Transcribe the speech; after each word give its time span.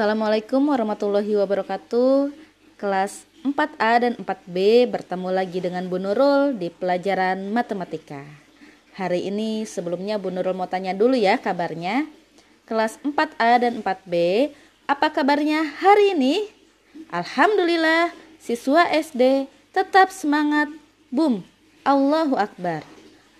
Assalamualaikum 0.00 0.72
warahmatullahi 0.72 1.28
wabarakatuh. 1.44 2.32
Kelas 2.80 3.28
4A 3.44 4.00
dan 4.00 4.12
4B 4.16 4.88
bertemu 4.88 5.28
lagi 5.28 5.60
dengan 5.60 5.84
Bu 5.92 6.00
Nurul 6.00 6.56
di 6.56 6.72
pelajaran 6.72 7.52
matematika. 7.52 8.24
Hari 8.96 9.28
ini 9.28 9.68
sebelumnya 9.68 10.16
Bu 10.16 10.32
Nurul 10.32 10.56
mau 10.56 10.64
tanya 10.64 10.96
dulu 10.96 11.12
ya 11.12 11.36
kabarnya. 11.36 12.08
Kelas 12.64 12.96
4A 13.04 13.60
dan 13.60 13.84
4B, 13.84 14.48
apa 14.88 15.12
kabarnya 15.12 15.68
hari 15.68 16.16
ini? 16.16 16.48
Alhamdulillah, 17.12 18.16
siswa 18.40 18.88
SD 18.88 19.52
tetap 19.76 20.08
semangat. 20.16 20.72
Boom, 21.12 21.44
Allahu 21.84 22.40
Akbar. 22.40 22.88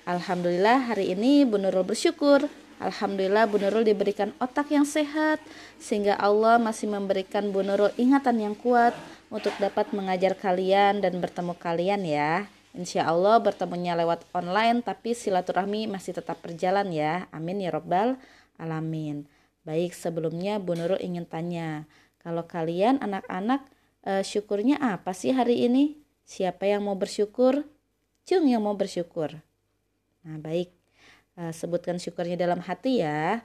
Alhamdulillah 0.05 0.93
hari 0.93 1.17
ini 1.17 1.49
Bu 1.49 1.57
Nurul 1.57 1.89
bersyukur 1.89 2.53
Alhamdulillah 2.81 3.45
Bu 3.45 3.61
Nurul 3.61 3.85
diberikan 3.85 4.33
otak 4.41 4.73
yang 4.73 4.89
sehat 4.89 5.37
sehingga 5.77 6.17
Allah 6.17 6.57
masih 6.57 6.89
memberikan 6.89 7.53
Bu 7.53 7.61
Nurul 7.61 7.93
ingatan 8.01 8.41
yang 8.41 8.57
kuat 8.57 8.97
untuk 9.29 9.53
dapat 9.61 9.93
mengajar 9.93 10.33
kalian 10.33 11.05
dan 11.05 11.21
bertemu 11.21 11.53
kalian 11.61 12.01
ya. 12.09 12.49
Insya 12.73 13.05
Allah 13.05 13.37
bertemunya 13.37 13.93
lewat 13.93 14.25
online 14.33 14.81
tapi 14.81 15.13
silaturahmi 15.13 15.93
masih 15.93 16.17
tetap 16.17 16.41
berjalan 16.41 16.89
ya. 16.89 17.29
Amin 17.37 17.61
ya 17.61 17.69
robbal 17.69 18.17
alamin. 18.57 19.29
Baik 19.61 19.93
sebelumnya 19.93 20.57
Bu 20.57 20.73
Nurul 20.73 21.05
ingin 21.05 21.29
tanya 21.29 21.85
kalau 22.25 22.49
kalian 22.49 22.97
anak-anak 23.05 23.61
eh, 24.09 24.25
syukurnya 24.25 24.81
apa 24.81 25.13
sih 25.13 25.37
hari 25.37 25.69
ini? 25.69 26.01
Siapa 26.25 26.65
yang 26.65 26.89
mau 26.89 26.97
bersyukur? 26.97 27.69
Cung 28.25 28.49
yang 28.49 28.65
mau 28.65 28.73
bersyukur. 28.73 29.37
Nah 30.25 30.41
baik 30.41 30.80
sebutkan 31.49 31.97
syukurnya 31.97 32.37
dalam 32.37 32.61
hati 32.61 33.01
ya 33.01 33.41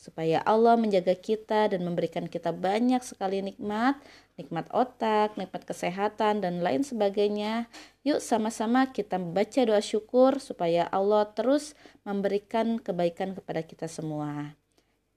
supaya 0.00 0.40
Allah 0.48 0.80
menjaga 0.80 1.12
kita 1.12 1.76
dan 1.76 1.84
memberikan 1.84 2.24
kita 2.24 2.56
banyak 2.56 3.04
sekali 3.04 3.44
nikmat, 3.44 4.00
nikmat 4.40 4.64
otak, 4.72 5.36
nikmat 5.36 5.68
kesehatan 5.68 6.40
dan 6.40 6.64
lain 6.64 6.80
sebagainya. 6.80 7.68
Yuk 8.00 8.24
sama-sama 8.24 8.88
kita 8.88 9.20
baca 9.20 9.60
doa 9.68 9.84
syukur 9.84 10.40
supaya 10.40 10.88
Allah 10.88 11.28
terus 11.36 11.76
memberikan 12.00 12.80
kebaikan 12.80 13.36
kepada 13.36 13.60
kita 13.60 13.92
semua. 13.92 14.56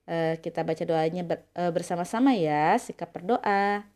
Uh, 0.03 0.35
kita 0.43 0.67
baca 0.67 0.83
doanya 0.83 1.23
uh, 1.55 1.71
bersama-sama 1.71 2.35
ya, 2.35 2.75
sikap 2.75 3.15
berdoa. 3.15 3.87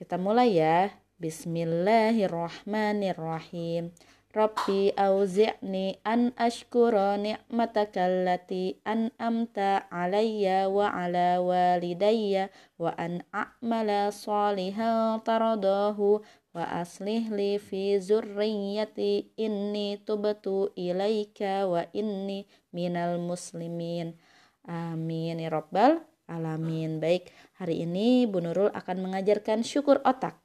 Kita 0.00 0.16
mulai 0.16 0.56
ya. 0.56 0.96
Bismillahirrahmanirrahim. 1.20 3.92
Rabbi 4.30 4.94
auzi'ni 4.94 5.98
an 6.06 6.30
ashkura 6.38 7.18
ni'mataka 7.18 8.06
allati 8.06 8.78
an'amta 8.86 9.90
alayya 9.90 10.70
wa 10.70 10.86
ala 10.86 11.42
walidayya 11.42 12.46
wa 12.78 12.94
an 12.94 13.26
a'mala 13.34 14.14
salihan 14.14 15.18
taradahu 15.26 16.22
wa 16.54 16.62
aslih 16.62 17.26
li 17.34 17.58
fi 17.58 17.98
zurriyyati 17.98 19.34
inni 19.34 19.98
tubtu 20.02 20.70
ilaika 20.78 21.66
wa 21.66 21.82
inni 21.90 22.46
minal 22.70 23.18
muslimin. 23.18 24.14
Amin 24.62 25.42
ya 25.42 25.50
rabbal 25.50 26.06
alamin. 26.30 27.02
Baik 27.02 27.34
hari 27.58 27.82
ini 27.82 28.30
Bu 28.30 28.38
Nurul 28.42 28.70
akan 28.70 29.10
mengajarkan 29.10 29.66
syukur 29.66 29.98
otak 30.06 30.39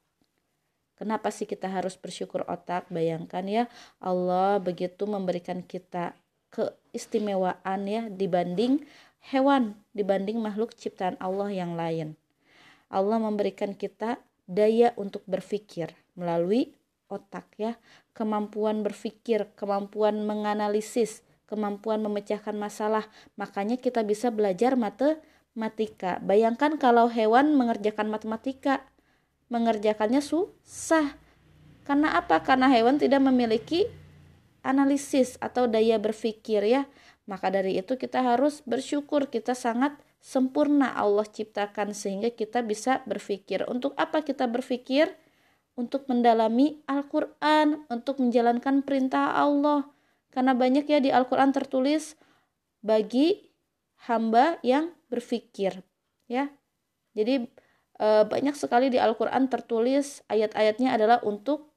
Kenapa 0.96 1.28
sih 1.28 1.44
kita 1.44 1.68
harus 1.68 1.94
bersyukur 2.00 2.48
otak? 2.48 2.88
Bayangkan 2.88 3.44
ya, 3.44 3.64
Allah 4.00 4.56
begitu 4.56 5.04
memberikan 5.04 5.60
kita 5.60 6.16
keistimewaan 6.48 7.84
ya 7.84 8.08
dibanding 8.08 8.80
hewan, 9.28 9.76
dibanding 9.92 10.40
makhluk 10.40 10.72
ciptaan 10.72 11.20
Allah 11.20 11.52
yang 11.52 11.76
lain. 11.76 12.16
Allah 12.88 13.20
memberikan 13.20 13.76
kita 13.76 14.16
daya 14.48 14.96
untuk 14.96 15.20
berpikir 15.28 15.92
melalui 16.16 16.72
otak 17.12 17.46
ya, 17.60 17.76
kemampuan 18.16 18.80
berpikir, 18.80 19.52
kemampuan 19.58 20.24
menganalisis, 20.24 21.22
kemampuan 21.44 22.02
memecahkan 22.02 22.54
masalah. 22.54 23.06
Makanya 23.38 23.78
kita 23.78 24.02
bisa 24.02 24.30
belajar 24.32 24.74
matematika. 24.74 26.18
Bayangkan 26.22 26.78
kalau 26.80 27.10
hewan 27.10 27.54
mengerjakan 27.54 28.10
matematika, 28.10 28.86
mengerjakannya 29.48 30.22
susah. 30.22 31.14
Karena 31.86 32.18
apa? 32.18 32.42
Karena 32.42 32.66
hewan 32.66 32.98
tidak 32.98 33.22
memiliki 33.22 33.86
analisis 34.66 35.38
atau 35.38 35.70
daya 35.70 36.02
berpikir 36.02 36.66
ya. 36.66 36.82
Maka 37.26 37.50
dari 37.50 37.78
itu 37.78 37.94
kita 37.94 38.22
harus 38.22 38.62
bersyukur 38.66 39.30
kita 39.30 39.54
sangat 39.54 39.94
sempurna 40.18 40.94
Allah 40.94 41.26
ciptakan 41.26 41.94
sehingga 41.94 42.34
kita 42.34 42.62
bisa 42.66 43.02
berpikir. 43.06 43.62
Untuk 43.70 43.94
apa 43.94 44.26
kita 44.26 44.50
berpikir? 44.50 45.14
Untuk 45.76 46.08
mendalami 46.08 46.80
Al-Qur'an, 46.88 47.84
untuk 47.92 48.18
menjalankan 48.18 48.82
perintah 48.82 49.36
Allah. 49.36 49.86
Karena 50.32 50.56
banyak 50.56 50.88
ya 50.88 50.98
di 50.98 51.12
Al-Qur'an 51.12 51.52
tertulis 51.52 52.16
bagi 52.80 53.52
hamba 54.10 54.58
yang 54.62 54.94
berpikir 55.10 55.82
ya. 56.30 56.50
Jadi 57.16 57.48
e, 57.96 58.24
banyak 58.28 58.54
sekali 58.54 58.92
di 58.92 59.00
Al-Qur'an 59.00 59.50
tertulis 59.50 60.22
ayat-ayatnya 60.30 60.94
adalah 60.94 61.18
untuk 61.26 61.72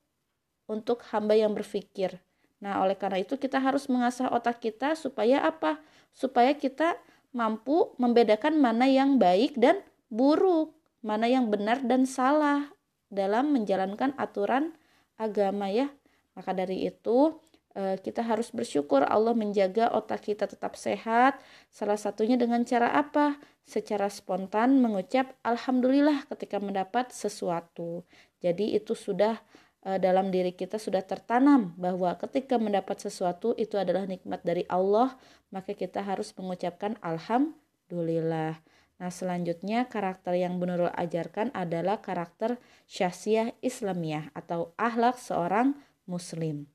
untuk 0.69 1.01
hamba 1.09 1.33
yang 1.33 1.57
berpikir. 1.57 2.21
Nah, 2.61 2.83
oleh 2.85 2.93
karena 2.93 3.23
itu 3.23 3.39
kita 3.39 3.57
harus 3.57 3.89
mengasah 3.89 4.29
otak 4.29 4.61
kita 4.61 4.93
supaya 4.93 5.41
apa? 5.41 5.81
Supaya 6.13 6.53
kita 6.53 6.99
mampu 7.33 7.95
membedakan 7.97 8.59
mana 8.61 8.85
yang 8.85 9.17
baik 9.17 9.57
dan 9.57 9.81
buruk, 10.13 10.75
mana 11.01 11.25
yang 11.25 11.49
benar 11.49 11.81
dan 11.81 12.05
salah 12.05 12.69
dalam 13.09 13.55
menjalankan 13.55 14.13
aturan 14.19 14.77
agama 15.17 15.73
ya. 15.73 15.89
Maka 16.37 16.53
dari 16.53 16.85
itu, 16.85 17.33
Eh, 17.33 17.48
kita 17.77 18.25
harus 18.25 18.49
bersyukur 18.49 19.05
Allah 19.05 19.37
menjaga 19.37 19.93
otak 19.93 20.33
kita 20.33 20.49
tetap 20.49 20.73
sehat. 20.73 21.37
Salah 21.69 21.95
satunya 22.01 22.35
dengan 22.35 22.65
cara 22.65 22.91
apa? 22.97 23.37
Secara 23.69 24.09
spontan 24.09 24.81
mengucap 24.81 25.37
alhamdulillah 25.45 26.25
ketika 26.33 26.57
mendapat 26.57 27.13
sesuatu. 27.13 28.01
Jadi 28.41 28.73
itu 28.73 28.97
sudah 28.97 29.37
eh, 29.85 30.01
dalam 30.01 30.33
diri 30.33 30.57
kita 30.57 30.81
sudah 30.81 31.05
tertanam 31.05 31.77
bahwa 31.77 32.17
ketika 32.17 32.57
mendapat 32.57 32.97
sesuatu 32.97 33.53
itu 33.53 33.77
adalah 33.77 34.09
nikmat 34.09 34.41
dari 34.41 34.65
Allah, 34.65 35.13
maka 35.53 35.77
kita 35.77 36.01
harus 36.01 36.33
mengucapkan 36.33 36.97
alhamdulillah. 37.05 38.57
Nah, 38.99 39.11
selanjutnya 39.13 39.87
karakter 39.87 40.35
yang 40.35 40.59
Bunurul 40.59 40.91
ajarkan 40.91 41.55
adalah 41.55 42.03
karakter 42.03 42.59
syasiah 42.83 43.55
Islamiyah 43.63 44.35
atau 44.35 44.75
ahlak 44.75 45.15
seorang 45.15 45.79
muslim. 46.03 46.67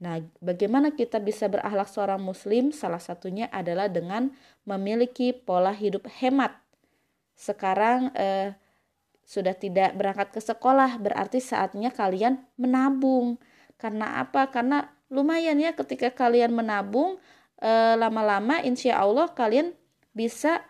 Nah, 0.00 0.24
bagaimana 0.40 0.96
kita 0.96 1.20
bisa 1.20 1.44
berakhlak 1.46 1.92
seorang 1.92 2.24
muslim? 2.24 2.72
Salah 2.72 3.00
satunya 3.00 3.52
adalah 3.52 3.86
dengan 3.86 4.32
memiliki 4.64 5.36
pola 5.36 5.76
hidup 5.76 6.08
hemat. 6.08 6.56
Sekarang 7.36 8.08
eh, 8.16 8.56
sudah 9.28 9.52
tidak 9.52 9.94
berangkat 9.94 10.32
ke 10.32 10.40
sekolah, 10.40 10.96
berarti 10.96 11.38
saatnya 11.38 11.92
kalian 11.92 12.40
menabung. 12.56 13.36
Karena 13.76 14.24
apa? 14.24 14.48
Karena 14.48 14.88
lumayan 15.12 15.60
ya 15.60 15.76
ketika 15.76 16.08
kalian 16.10 16.56
menabung 16.56 17.20
eh, 17.60 17.94
lama-lama 17.94 18.58
insya 18.64 18.98
Allah 18.98 19.28
kalian 19.36 19.76
bisa 20.16 20.64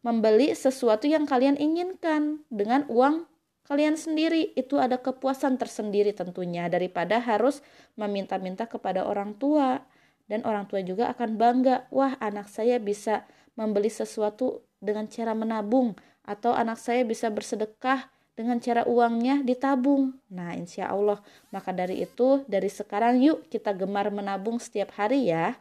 membeli 0.00 0.56
sesuatu 0.56 1.04
yang 1.04 1.28
kalian 1.28 1.60
inginkan 1.60 2.40
dengan 2.48 2.88
uang 2.88 3.28
kalian 3.70 3.94
sendiri 3.94 4.50
itu 4.58 4.82
ada 4.82 4.98
kepuasan 4.98 5.54
tersendiri 5.54 6.10
tentunya 6.10 6.66
daripada 6.66 7.22
harus 7.22 7.62
meminta-minta 7.94 8.66
kepada 8.66 9.06
orang 9.06 9.38
tua 9.38 9.86
dan 10.26 10.42
orang 10.42 10.66
tua 10.66 10.82
juga 10.82 11.06
akan 11.14 11.38
bangga 11.38 11.86
wah 11.94 12.18
anak 12.18 12.50
saya 12.50 12.82
bisa 12.82 13.22
membeli 13.54 13.86
sesuatu 13.86 14.66
dengan 14.82 15.06
cara 15.06 15.38
menabung 15.38 15.94
atau 16.26 16.50
anak 16.50 16.82
saya 16.82 17.06
bisa 17.06 17.30
bersedekah 17.30 18.10
dengan 18.34 18.58
cara 18.58 18.82
uangnya 18.88 19.44
ditabung. 19.46 20.18
Nah, 20.32 20.56
insya 20.56 20.88
Allah, 20.88 21.20
maka 21.52 21.76
dari 21.76 22.00
itu, 22.00 22.40
dari 22.48 22.72
sekarang 22.72 23.20
yuk 23.20 23.46
kita 23.52 23.76
gemar 23.76 24.08
menabung 24.08 24.56
setiap 24.56 24.96
hari 24.96 25.28
ya. 25.28 25.60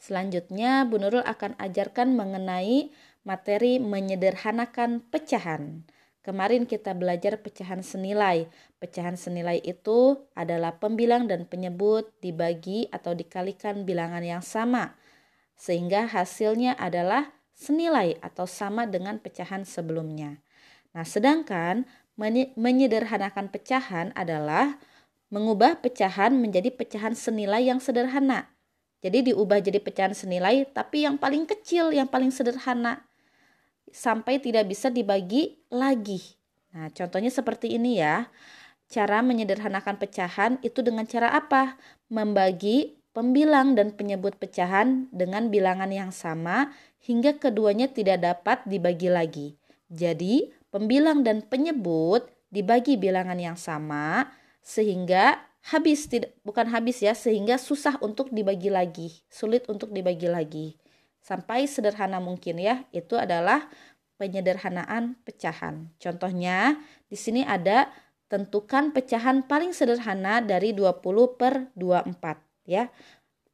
Selanjutnya, 0.00 0.82
Bu 0.88 0.98
Nurul 0.98 1.22
akan 1.22 1.54
ajarkan 1.60 2.18
mengenai 2.18 2.90
materi 3.22 3.78
menyederhanakan 3.78 5.04
pecahan. 5.12 5.86
Kemarin 6.22 6.70
kita 6.70 6.94
belajar 6.94 7.42
pecahan 7.42 7.82
senilai. 7.82 8.46
Pecahan 8.78 9.18
senilai 9.18 9.58
itu 9.58 10.22
adalah 10.38 10.78
pembilang 10.78 11.26
dan 11.26 11.50
penyebut 11.50 12.14
dibagi 12.22 12.86
atau 12.94 13.10
dikalikan 13.10 13.82
bilangan 13.82 14.22
yang 14.22 14.38
sama. 14.38 14.94
Sehingga 15.58 16.06
hasilnya 16.06 16.78
adalah 16.78 17.34
senilai 17.58 18.22
atau 18.22 18.46
sama 18.46 18.86
dengan 18.86 19.18
pecahan 19.18 19.66
sebelumnya. 19.66 20.38
Nah, 20.94 21.02
sedangkan 21.02 21.90
menyederhanakan 22.54 23.50
pecahan 23.50 24.14
adalah 24.14 24.78
mengubah 25.32 25.82
pecahan 25.82 26.30
menjadi 26.38 26.70
pecahan 26.70 27.18
senilai 27.18 27.66
yang 27.66 27.82
sederhana. 27.82 28.46
Jadi 29.02 29.34
diubah 29.34 29.58
jadi 29.58 29.82
pecahan 29.82 30.14
senilai 30.14 30.70
tapi 30.70 31.02
yang 31.02 31.18
paling 31.18 31.50
kecil, 31.50 31.90
yang 31.90 32.06
paling 32.06 32.30
sederhana. 32.30 33.02
Sampai 33.90 34.38
tidak 34.38 34.70
bisa 34.70 34.92
dibagi 34.92 35.58
lagi. 35.72 36.20
Nah, 36.72 36.88
contohnya 36.94 37.28
seperti 37.28 37.74
ini 37.74 37.98
ya. 38.00 38.30
Cara 38.92 39.24
menyederhanakan 39.24 39.96
pecahan 39.96 40.52
itu 40.60 40.84
dengan 40.84 41.08
cara 41.08 41.32
apa? 41.32 41.80
Membagi 42.12 43.00
pembilang 43.16 43.72
dan 43.72 43.96
penyebut 43.96 44.36
pecahan 44.36 45.08
dengan 45.12 45.48
bilangan 45.48 45.88
yang 45.88 46.12
sama 46.12 46.72
hingga 47.00 47.40
keduanya 47.40 47.88
tidak 47.88 48.20
dapat 48.20 48.64
dibagi 48.68 49.08
lagi. 49.08 49.48
Jadi, 49.88 50.52
pembilang 50.72 51.24
dan 51.24 51.44
penyebut 51.44 52.28
dibagi 52.52 53.00
bilangan 53.00 53.36
yang 53.40 53.56
sama 53.56 54.28
sehingga 54.60 55.40
habis 55.62 56.10
tidak 56.10 56.34
bukan 56.42 56.66
habis 56.68 57.00
ya, 57.00 57.14
sehingga 57.14 57.56
susah 57.56 57.96
untuk 58.02 58.32
dibagi 58.34 58.68
lagi, 58.72 59.22
sulit 59.30 59.68
untuk 59.70 59.94
dibagi 59.94 60.26
lagi. 60.26 60.66
Sampai 61.22 61.70
sederhana 61.70 62.18
mungkin 62.18 62.58
ya, 62.58 62.82
itu 62.90 63.14
adalah 63.14 63.70
penyederhanaan 64.18 65.14
pecahan. 65.22 65.90
Contohnya, 66.02 66.82
di 67.06 67.14
sini 67.14 67.46
ada 67.46 67.90
tentukan 68.26 68.90
pecahan 68.90 69.46
paling 69.46 69.70
sederhana 69.70 70.42
dari 70.42 70.74
20 70.74 71.38
per 71.38 71.70
24 71.78 72.42
ya. 72.66 72.90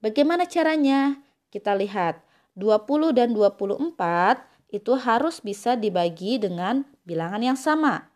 Bagaimana 0.01 0.49
caranya? 0.49 1.21
Kita 1.53 1.77
lihat 1.77 2.25
20 2.57 3.13
dan 3.13 3.33
24 3.37 3.93
itu 4.69 4.93
harus 5.01 5.41
bisa 5.41 5.75
dibagi 5.75 6.37
dengan 6.37 6.85
bilangan 7.09 7.41
yang 7.41 7.59
sama. 7.59 8.13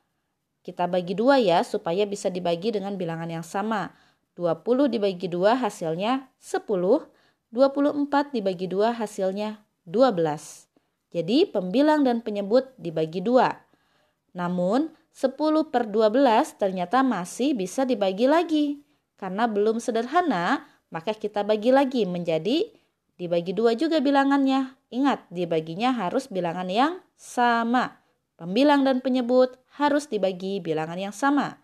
Kita 0.62 0.86
bagi 0.86 1.16
dua 1.18 1.42
ya 1.42 1.66
supaya 1.66 2.06
bisa 2.06 2.30
dibagi 2.30 2.70
dengan 2.70 2.94
bilangan 2.94 3.26
yang 3.26 3.42
sama. 3.42 3.90
20 4.38 4.92
dibagi 4.92 5.26
dua 5.26 5.58
hasilnya 5.58 6.30
10, 6.38 6.62
24 7.52 8.32
dibagi 8.32 8.64
dua 8.64 8.96
hasilnya 8.96 9.60
12. 9.84 10.72
Jadi 11.12 11.44
pembilang 11.44 12.00
dan 12.00 12.24
penyebut 12.24 12.72
dibagi 12.80 13.20
dua. 13.20 13.60
Namun 14.32 14.88
10 15.12 15.36
per 15.68 15.84
12 15.92 16.16
ternyata 16.56 17.04
masih 17.04 17.52
bisa 17.52 17.84
dibagi 17.84 18.24
lagi. 18.24 18.80
Karena 19.20 19.44
belum 19.44 19.78
sederhana, 19.84 20.64
maka 20.88 21.12
kita 21.12 21.44
bagi 21.44 21.68
lagi 21.68 22.08
menjadi 22.08 22.72
dibagi 23.20 23.52
dua 23.52 23.76
juga 23.76 24.00
bilangannya. 24.00 24.72
Ingat, 24.88 25.28
dibaginya 25.28 25.92
harus 25.92 26.32
bilangan 26.32 26.72
yang 26.72 27.04
sama. 27.20 28.00
Pembilang 28.40 28.82
dan 28.82 29.04
penyebut 29.04 29.60
harus 29.76 30.08
dibagi 30.08 30.58
bilangan 30.64 30.96
yang 30.96 31.14
sama. 31.14 31.60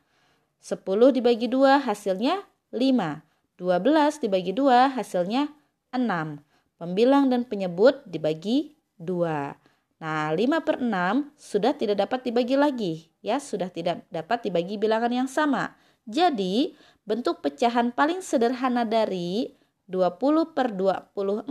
10 0.60 0.84
dibagi 1.16 1.48
dua 1.48 1.80
hasilnya 1.80 2.44
5. 2.76 3.24
12 3.56 4.22
dibagi 4.22 4.52
dua 4.52 4.92
hasilnya 4.92 5.57
6. 5.94 6.44
Pembilang 6.78 7.32
dan 7.32 7.42
penyebut 7.48 8.06
dibagi 8.06 8.78
2. 9.00 9.56
Nah, 9.98 10.30
5 10.30 10.62
per 10.62 10.78
6 10.78 11.34
sudah 11.34 11.74
tidak 11.74 12.06
dapat 12.06 12.22
dibagi 12.22 12.54
lagi. 12.54 12.94
Ya, 13.18 13.42
sudah 13.42 13.66
tidak 13.66 14.06
dapat 14.14 14.46
dibagi 14.46 14.78
bilangan 14.78 15.10
yang 15.10 15.30
sama. 15.30 15.74
Jadi, 16.06 16.78
bentuk 17.02 17.42
pecahan 17.42 17.90
paling 17.90 18.22
sederhana 18.22 18.86
dari 18.86 19.58
20 19.90 20.54
per 20.54 20.70
24 20.70 21.50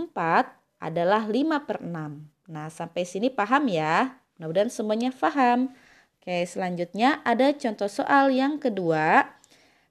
adalah 0.79 1.27
5 1.27 1.67
per 1.67 1.83
6. 1.83 2.23
Nah, 2.47 2.67
sampai 2.71 3.03
sini 3.03 3.27
paham 3.27 3.67
ya? 3.67 4.15
Mudah-mudahan 4.39 4.71
semuanya 4.71 5.09
paham. 5.11 5.73
Oke, 6.21 6.45
selanjutnya 6.45 7.19
ada 7.27 7.51
contoh 7.51 7.89
soal 7.89 8.31
yang 8.31 8.61
kedua. 8.61 9.27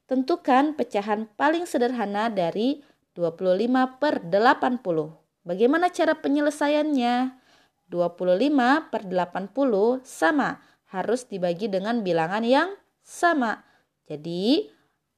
Tentukan 0.06 0.72
pecahan 0.78 1.26
paling 1.34 1.66
sederhana 1.66 2.30
dari 2.30 2.80
25 3.16 3.96
per 3.96 4.20
80. 4.20 4.84
Bagaimana 5.42 5.88
cara 5.88 6.12
penyelesaiannya? 6.20 7.32
25 7.88 8.92
per 8.92 9.02
80 9.08 10.04
sama. 10.04 10.60
Harus 10.92 11.24
dibagi 11.24 11.66
dengan 11.66 12.04
bilangan 12.04 12.44
yang 12.44 12.76
sama. 13.00 13.64
Jadi, 14.06 14.68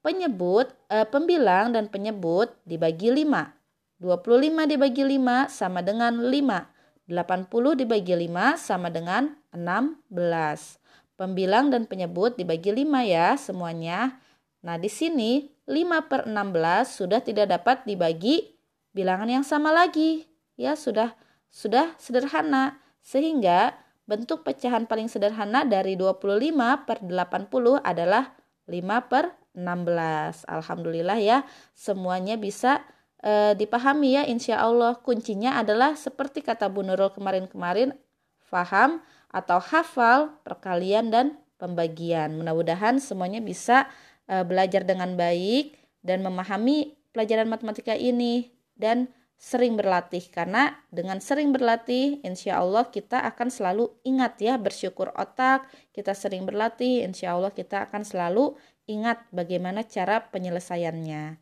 penyebut, 0.00 0.70
eh, 0.88 1.04
pembilang 1.04 1.74
dan 1.74 1.90
penyebut 1.90 2.54
dibagi 2.64 3.10
5. 3.10 3.52
25 3.98 4.64
dibagi 4.70 5.02
5 5.02 5.50
sama 5.50 5.82
dengan 5.82 6.22
5. 6.22 6.70
80 7.08 7.74
dibagi 7.74 8.14
5 8.14 8.54
sama 8.54 8.92
dengan 8.94 9.34
16. 9.50 10.78
Pembilang 11.18 11.72
dan 11.72 11.88
penyebut 11.88 12.38
dibagi 12.38 12.70
5 12.70 13.02
ya 13.02 13.34
semuanya. 13.34 14.22
Nah, 14.62 14.76
di 14.76 14.90
sini 14.90 15.46
5 15.68 16.10
per 16.10 16.26
16 16.26 16.98
sudah 16.98 17.20
tidak 17.22 17.46
dapat 17.50 17.86
dibagi 17.86 18.58
bilangan 18.90 19.30
yang 19.30 19.44
sama 19.46 19.70
lagi. 19.70 20.26
Ya, 20.58 20.74
sudah 20.74 21.14
sudah 21.48 21.96
sederhana 21.96 22.76
sehingga 23.00 23.72
bentuk 24.08 24.44
pecahan 24.44 24.88
paling 24.88 25.08
sederhana 25.08 25.68
dari 25.68 25.96
25 25.96 26.88
per 26.88 27.04
80 27.04 27.84
adalah 27.84 28.32
5 28.64 29.10
per 29.12 29.36
16. 29.56 30.48
Alhamdulillah 30.48 31.18
ya 31.20 31.38
semuanya 31.76 32.40
bisa 32.40 32.84
e, 33.20 33.52
dipahami 33.56 34.16
ya 34.16 34.22
insya 34.24 34.60
Allah 34.64 34.96
kuncinya 35.00 35.60
adalah 35.60 35.96
seperti 35.96 36.40
kata 36.40 36.72
Bu 36.72 36.84
Nurul 36.84 37.12
kemarin-kemarin 37.12 37.96
faham 38.44 39.04
atau 39.28 39.60
hafal 39.60 40.32
perkalian 40.40 41.12
dan 41.12 41.36
pembagian. 41.60 42.38
Mudah-mudahan 42.38 42.96
semuanya 43.02 43.44
bisa 43.44 43.90
e, 44.28 44.44
belajar 44.44 44.84
dengan 44.84 45.16
baik 45.16 45.74
dan 46.04 46.22
memahami 46.22 46.94
pelajaran 47.16 47.50
matematika 47.50 47.96
ini 47.96 48.52
dan 48.78 49.10
sering 49.38 49.78
berlatih. 49.78 50.22
Karena 50.28 50.74
dengan 50.90 51.22
sering 51.22 51.54
berlatih 51.54 52.20
insya 52.26 52.58
Allah 52.60 52.90
kita 52.90 53.22
akan 53.22 53.48
selalu 53.48 53.90
ingat 54.04 54.36
ya 54.42 54.58
bersyukur 54.58 55.14
otak. 55.14 55.64
Kita 55.94 56.12
sering 56.12 56.44
berlatih 56.44 57.06
insya 57.06 57.38
Allah 57.38 57.54
kita 57.54 57.88
akan 57.88 58.02
selalu 58.02 58.58
ingat 58.90 59.22
bagaimana 59.30 59.86
cara 59.86 60.26
penyelesaiannya. 60.28 61.38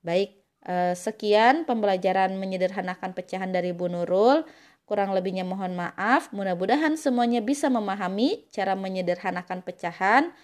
Baik 0.00 0.40
eh, 0.64 0.94
sekian 0.94 1.66
pembelajaran 1.66 2.38
menyederhanakan 2.38 3.12
pecahan 3.12 3.50
dari 3.50 3.74
Bu 3.74 3.90
Nurul. 3.90 4.46
Kurang 4.86 5.14
lebihnya 5.14 5.46
mohon 5.46 5.78
maaf. 5.78 6.34
Mudah-mudahan 6.34 6.98
semuanya 6.98 7.38
bisa 7.38 7.70
memahami 7.70 8.46
cara 8.50 8.74
menyederhanakan 8.74 9.62
pecahan 9.62 10.34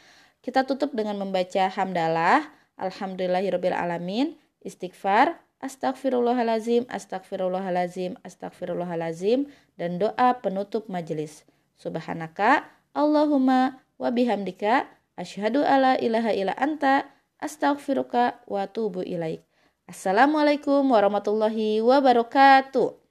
kita 0.46 0.62
tutup 0.62 0.94
dengan 0.94 1.18
membaca 1.18 1.66
hamdalah 1.66 2.46
alhamdulillahirobbilalamin 2.78 4.38
istighfar 4.62 5.42
Astagfirullahalazim, 5.56 6.84
astagfirullahalazim, 6.92 8.20
astagfirullahalazim 8.20 9.48
dan 9.80 9.96
doa 9.96 10.36
penutup 10.44 10.84
majelis. 10.92 11.48
Subhanaka 11.80 12.68
Allahumma 12.92 13.80
wa 13.96 14.12
bihamdika 14.12 14.84
asyhadu 15.16 15.64
alla 15.64 15.96
ilaha 15.96 16.36
illa 16.36 16.52
anta 16.60 17.08
astaghfiruka 17.40 18.36
wa 18.44 18.68
atubu 18.68 19.00
ilaik. 19.00 19.40
Assalamualaikum 19.88 20.84
warahmatullahi 20.92 21.80
wabarakatuh. 21.80 23.05